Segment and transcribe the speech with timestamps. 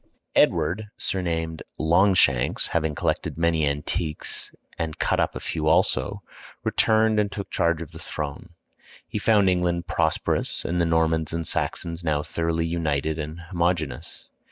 [0.35, 6.23] Edward, surnamed "Longshanks," having collected many antiques, and cut up a few also,
[6.63, 8.49] returned and took charge of the throne.
[9.07, 14.27] He found England prosperous and the Normans and Saxons now thoroughly united and homogeneous.